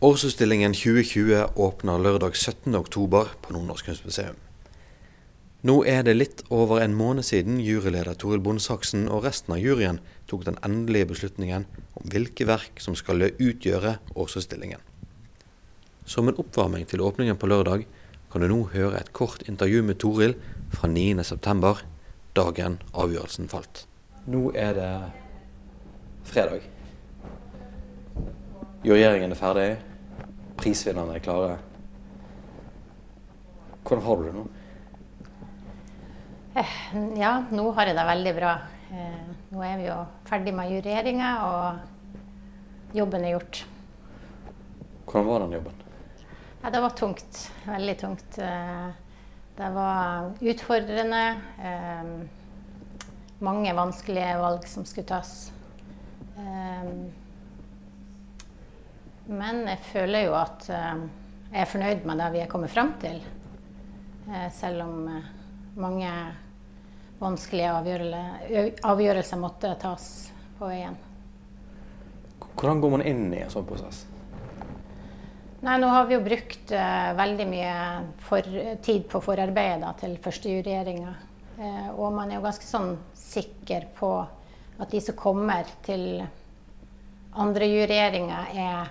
[0.00, 4.38] Årsutstillingen 2020 åpner lørdag 17.10 på Nordnorsk kunstmuseum.
[5.60, 9.98] Nå er det litt over en måned siden juryleder Toril Bondsaksen og resten av juryen
[10.30, 11.66] tok den endelige beslutningen
[12.00, 14.80] om hvilke verk som skal utgjøre årsutstillingen.
[16.08, 17.84] Som en oppvarming til åpningen på lørdag
[18.32, 20.32] kan du nå høre et kort intervju med Toril
[20.72, 21.74] fra 9.9,
[22.40, 23.84] dagen avgjørelsen falt.
[24.24, 24.90] Nå er det
[26.32, 26.64] fredag.
[28.80, 29.70] Juryeringen er ferdig.
[30.60, 31.58] Prisvinnerne er klare.
[33.80, 34.42] Hvordan har du det nå?
[36.60, 36.74] Eh,
[37.16, 38.50] ja, nå har jeg det veldig bra.
[38.92, 39.96] Eh, nå er vi jo
[40.28, 43.62] ferdig med jureringa, og jobben er gjort.
[45.06, 45.80] Hvordan var den jobben?
[46.60, 47.40] Ja, det var tungt.
[47.64, 48.38] Veldig tungt.
[48.38, 48.90] Eh,
[49.56, 51.24] det var utfordrende.
[53.40, 55.32] Mange vanskelige valg som skulle tas.
[59.30, 61.02] Men jeg føler jo at eh,
[61.50, 63.20] jeg er fornøyd med det vi er kommet fram til.
[64.26, 65.28] Eh, selv om eh,
[65.78, 66.10] mange
[67.20, 67.70] vanskelige
[68.82, 70.04] avgjørelser måtte tas
[70.58, 70.96] på veien.
[72.56, 74.02] Hvordan går man inn i en sånn prosess?
[75.60, 77.72] Nei, nå har vi jo brukt uh, veldig mye
[78.24, 78.46] for,
[78.80, 81.12] tid på forarbeidet da, til førstejuryeringa.
[81.58, 84.08] Uh, og man er jo ganske sånn sikker på
[84.80, 86.22] at de som kommer til
[87.36, 88.88] andre jureringer, er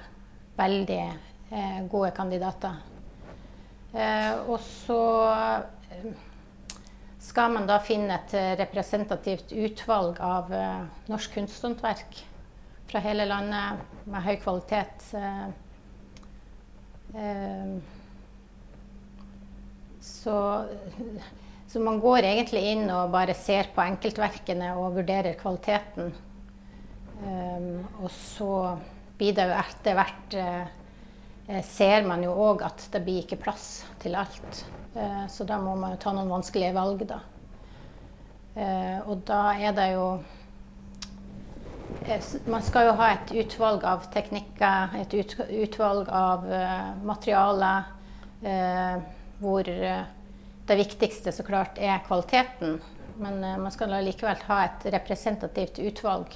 [0.60, 2.82] veldig eh, gode kandidater.
[3.94, 6.10] Eh, og så eh,
[7.30, 12.22] skal man da finne et representativt utvalg av eh, norsk kunsthåndverk
[12.90, 15.04] fra hele landet med høy kvalitet.
[15.20, 15.48] Eh,
[17.20, 17.73] eh,
[20.02, 20.38] så,
[21.68, 26.16] så, man går egentlig inn og bare ser på enkeltverkene og vurderer kvaliteten.
[28.00, 28.54] og så
[29.20, 30.67] blir det jo etter hvert eh,
[31.50, 34.64] eh, Ser man jo òg at det blir ikke plass til alt.
[34.95, 37.22] Eh, så da må man jo ta noen vanskelige valg, da.
[38.60, 40.05] Og da er det jo
[42.49, 46.44] man skal jo ha et utvalg av teknikker, et utvalg av
[47.05, 47.88] materialer,
[49.39, 52.82] hvor det viktigste så klart er kvaliteten.
[53.21, 56.36] Men man skal likevel ha et representativt utvalg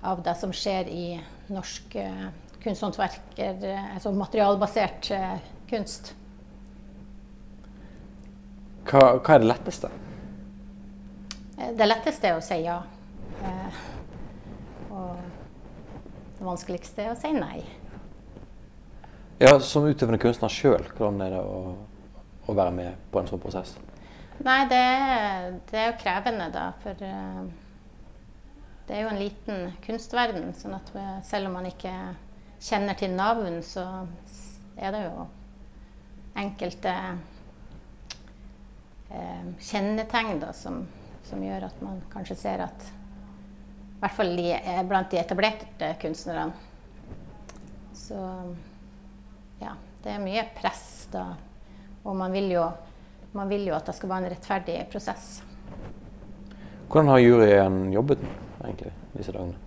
[0.00, 1.04] av det som skjer i
[1.50, 2.28] norsk uh,
[2.62, 5.34] kunsthåndverker, uh, altså materialbasert uh,
[5.70, 6.14] kunst.
[8.88, 9.90] Hva, hva, er det letteste?
[11.76, 12.78] Det letteste er å si ja.
[14.88, 15.18] og
[16.38, 17.60] det vanskeligste er å si nei.
[19.40, 21.74] Ja, Som utøvende kunstner sjøl, hvordan er det å,
[22.46, 23.76] å, være med på en sånn prosess?
[24.40, 24.80] Nei, det,
[25.68, 26.70] det er jo krevende, da.
[26.80, 27.04] For
[28.90, 30.48] det er jo en liten kunstverden.
[30.58, 30.88] sånn at
[31.22, 31.92] selv om man ikke
[32.58, 33.84] kjenner til navn, så
[34.74, 35.26] er det jo
[36.40, 36.94] enkelte
[39.14, 40.80] eh, kjennetegn da, som,
[41.28, 44.48] som, gjør at man kanskje ser at I hvert fall de,
[44.90, 46.50] blant de etablerte kunstnerne.
[47.94, 48.18] Så
[49.62, 51.28] ja, det er mye press da.
[52.02, 52.66] Og man vil jo,
[53.38, 55.34] man vil jo at det skal være en rettferdig prosess.
[56.90, 58.49] Hvordan har juryen jobbet?
[58.70, 59.58] Egentlig, disse dagene?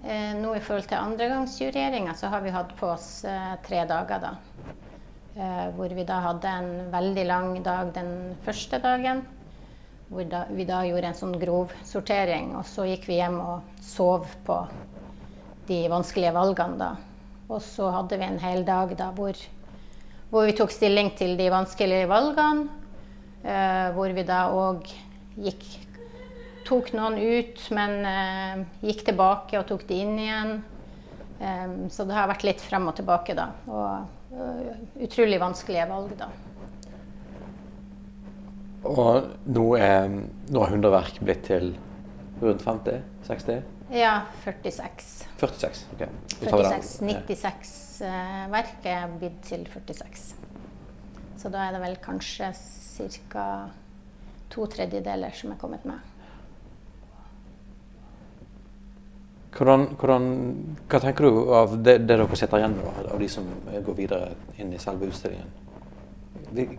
[0.00, 4.22] Eh, nå i forhold til andregangsjureringa så har vi hatt på oss eh, tre dager,
[4.22, 4.36] da.
[5.36, 8.14] Eh, hvor vi da hadde en veldig lang dag den
[8.46, 9.22] første dagen.
[10.08, 12.54] Hvor da, vi da gjorde en sånn grov sortering.
[12.58, 14.56] Og så gikk vi hjem og sov på
[15.68, 16.90] de vanskelige valgene, da.
[17.50, 19.38] Og så hadde vi en hel dag da hvor,
[20.30, 22.66] hvor vi tok stilling til de vanskelige valgene.
[23.40, 24.88] Eh, hvor vi da òg
[25.40, 25.68] gikk
[26.70, 30.54] tok noen ut, men uh, gikk tilbake og tok de inn igjen.
[31.40, 33.48] Um, så det har vært litt frem og tilbake, da.
[33.70, 34.70] Og uh,
[35.02, 36.30] utrolig vanskelige valg, da.
[38.90, 41.74] Og nå er, nå er 100 verk blitt til
[42.40, 43.02] rundt 50?
[43.26, 43.60] 60?
[43.92, 44.14] Ja,
[44.44, 45.08] 46.
[45.40, 46.04] 46, ok.
[46.38, 47.74] 46, 96
[48.06, 50.30] uh, verk er blitt til 46.
[51.40, 52.52] Så da er det vel kanskje
[53.32, 53.44] ca.
[54.52, 56.09] to tredjedeler som er kommet med.
[59.60, 60.26] Hvordan, hvordan,
[60.88, 63.48] hva tenker du av det, det dere sitter igjen med, av de som
[63.84, 65.50] går videre inn i selve utstillingen?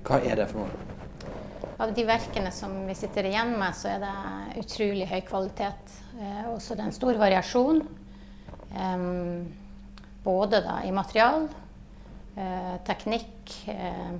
[0.01, 0.87] Hva er det for noe?
[1.85, 5.93] Av de verkene som vi sitter igjen med, så er det utrolig høy kvalitet.
[6.17, 7.83] Eh, også det er en stor variasjon.
[8.73, 9.05] Eh,
[10.25, 11.45] både da, i material,
[12.33, 13.55] eh, teknikk.
[13.77, 14.11] Eh,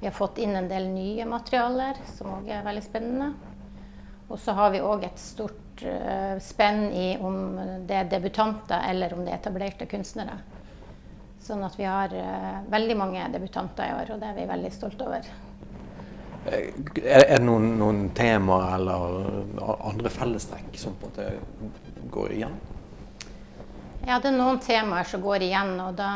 [0.00, 3.30] vi har fått inn en del nye materialer, som òg er veldig spennende.
[4.26, 7.58] Og så har vi òg et stort uh, spenn i om
[7.88, 10.38] det er debutanter eller om det er etablerte kunstnere.
[11.42, 14.72] Sånn at vi har uh, veldig mange debutanter i år, og det er vi veldig
[14.74, 15.30] stolte over.
[16.48, 22.54] Er, det noen, noen temaer eller andre fellestrekk som på en måte går igjen?
[24.06, 26.12] Ja, det er noen temaer som går igjen, og da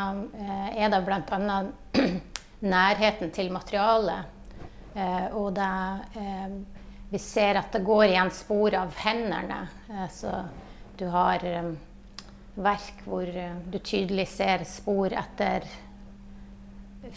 [0.73, 1.59] er det bl.a.
[2.77, 4.39] nærheten til materialet.
[5.37, 5.69] Og det
[7.13, 9.63] vi ser at det går igjen spor av hendene.
[10.11, 10.33] Så
[10.97, 11.45] du har
[12.55, 15.65] verk hvor eh, du tydelig ser spor etter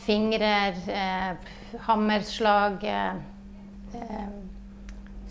[0.06, 1.36] fingrer, eh,
[1.88, 2.84] hammerslag,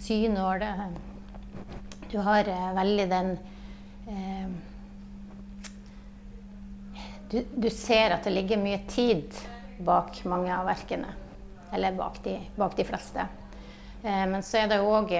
[0.04, 0.62] synål.
[0.62, 0.86] eh.
[2.10, 3.38] Du har eh, veldig den
[4.08, 4.48] eh,
[7.30, 9.34] du, du, ser at det ligger mye tid
[9.82, 11.08] bak mange av verkene.
[11.72, 13.24] Eller bak de, bak de fleste.
[14.04, 15.12] Men så er det òg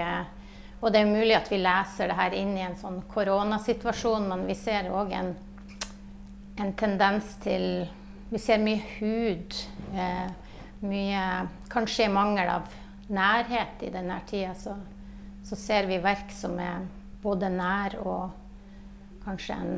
[0.84, 4.42] og det er mulig at vi leser det her inn i en sånn koronasituasjon, men
[4.44, 5.30] vi ser òg en,
[6.60, 7.86] en, tendens til
[8.28, 9.54] Vi ser mye hud.
[9.94, 10.28] Eh,
[10.84, 11.24] mye
[11.70, 12.68] Kanskje mangel av
[13.08, 14.74] nærhet i denne tida, så,
[15.44, 16.84] så ser vi verk som er
[17.22, 19.74] både nær og kanskje en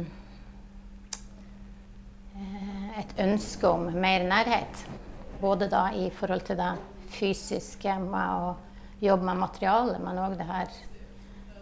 [2.34, 4.86] eh, et ønske om mer nærhet.
[5.38, 6.72] Både da i forhold til det
[7.14, 8.54] fysiske å
[9.00, 10.37] jobbe med materialet, men òg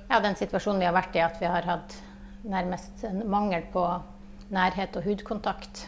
[0.08, 1.96] ja, den situasjonen vi har vært i, at vi har hatt
[2.44, 3.82] nærmest en mangel på
[4.54, 5.86] nærhet og hudkontakt.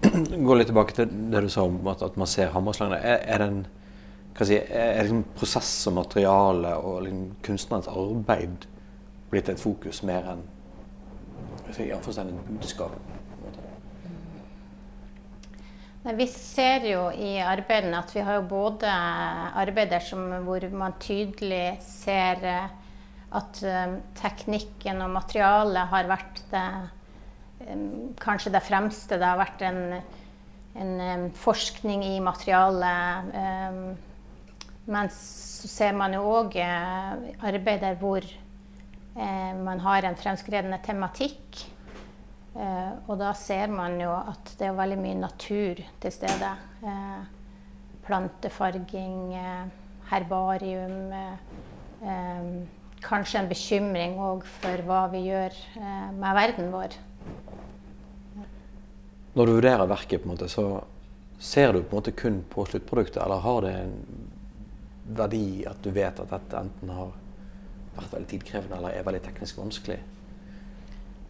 [0.00, 2.98] Gå litt tilbake til det du sa om at, at man ser hammerslagene.
[3.00, 8.66] Er, er, si, er liksom prosess og materiale og liksom kunstnerens arbeid
[9.30, 10.46] blitt et fokus mer enn
[11.74, 12.96] si, et budskap?
[16.00, 18.88] Vi ser jo i arbeidene at vi har jo både
[19.60, 22.70] arbeider som, hvor man tydelig ser eh,
[23.36, 26.62] at um, teknikken og materialet har vært det,
[27.68, 27.84] um,
[28.18, 29.18] kanskje det fremste.
[29.20, 30.00] Det har vært en,
[30.80, 33.36] en forskning i materialet.
[34.86, 38.24] men så ser man jo òg arbeider hvor
[39.60, 41.60] man har en fremskredende tematikk.
[42.50, 46.50] Eh, og da ser man jo at det er veldig mye natur til stede.
[46.82, 47.20] Eh,
[48.06, 49.68] plantefarging, eh,
[50.10, 51.12] herbarium.
[51.12, 51.36] Eh,
[52.02, 52.50] eh,
[53.00, 56.98] kanskje en bekymring òg for hva vi gjør eh, med verden vår.
[59.38, 60.82] Når du vurderer verket, på en måte, så
[61.38, 63.94] ser du på en måte kun på sluttproduktet, eller har det en
[65.16, 67.12] verdi at du vet at dette enten har
[67.94, 70.00] vært veldig tidkrevende eller er veldig teknisk vanskelig?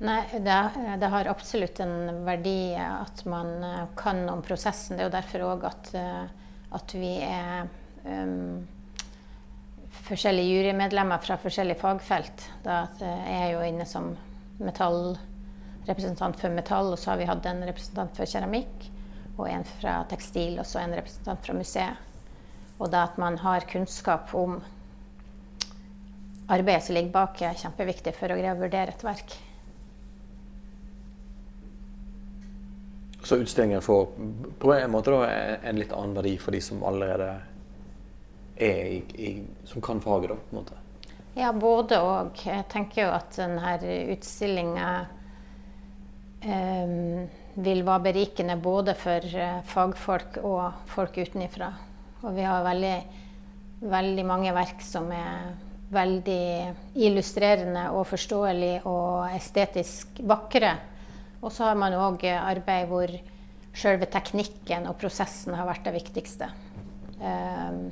[0.01, 4.97] Nei, det, det, har absolutt en verdi at man eh, kan om prosessen.
[4.97, 6.23] Det er jo derfor òg at, eh,
[6.73, 7.69] at, vi er
[8.07, 8.63] um,
[10.07, 12.47] forskjellige jurymedlemmer fra forskjellige fagfelt.
[12.65, 14.15] Da er jeg jo inne som
[14.65, 15.19] metall,
[15.85, 18.89] representant for metall, og så har vi hatt en representant for keramikk,
[19.37, 22.09] og en fra tekstil, og så en representant fra museet.
[22.81, 24.63] Og da at man har kunnskap om
[26.49, 29.37] arbeidet som ligger bak, er kjempeviktig for å greie å vurdere et verk.
[33.31, 34.09] Så utstillingen får
[34.59, 35.27] på en måte da,
[35.63, 37.29] en litt annen verdi for de som allerede
[38.59, 39.29] er i, i,
[39.71, 40.79] som kan faget, da, på en måte?
[41.37, 42.43] Ja, både og.
[42.43, 43.77] Jeg tenker jo at denne
[44.17, 44.89] utstillinga
[46.43, 51.71] um, vil være berikende både for uh, fagfolk og folk utenifra.
[52.25, 52.95] Og vi har veldig,
[53.95, 55.53] veldig mange verk som er
[55.95, 56.45] veldig
[56.99, 60.81] illustrerende og forståelige og estetisk vakre.
[61.41, 63.13] Og så har man òg arbeid hvor
[63.77, 66.51] selve teknikken og prosessen har vært det viktigste.
[67.21, 67.85] Um,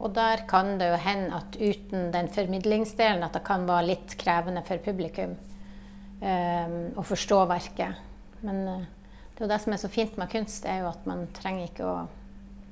[0.00, 4.14] og der kan det jo hende at uten den formidlingsdelen at det kan være litt
[4.20, 8.00] krevende for publikum um, å forstå verket.
[8.46, 8.88] Men uh,
[9.34, 11.68] det er jo det som er så fint med kunst, er jo at man trenger
[11.68, 11.98] ikke å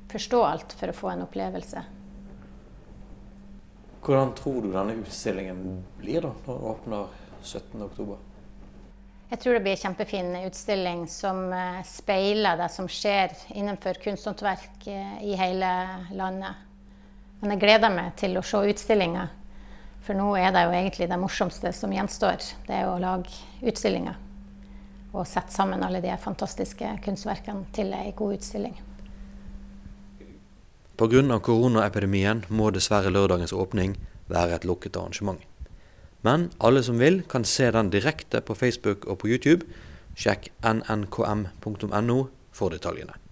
[0.09, 1.85] forstå alt for å få en opplevelse.
[4.05, 8.28] Hvordan tror du denne utstillingen blir da, når den åpner 17.10?
[9.29, 14.87] Jeg tror det blir en kjempefin utstilling som eh, speiler det som skjer innenfor kunsthåndverk
[14.89, 15.73] eh, i hele
[16.17, 16.65] landet.
[17.43, 19.27] Men jeg gleder meg til å se utstillinga,
[20.07, 22.41] for nå er det jo egentlig det morsomste som gjenstår.
[22.67, 24.17] Det er å lage utstillinga
[25.13, 28.77] og sette sammen alle de fantastiske kunstverkene til ei god utstilling.
[30.99, 31.39] Pga.
[31.39, 33.95] koronaepidemien må dessverre lørdagens åpning
[34.27, 35.45] være et lukket arrangement.
[36.27, 39.67] Men alle som vil, kan se den direkte på Facebook og på YouTube.
[40.19, 42.19] Sjekk nnkm.no
[42.53, 43.28] for detaljene.